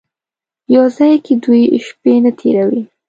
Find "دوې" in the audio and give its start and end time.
1.43-1.61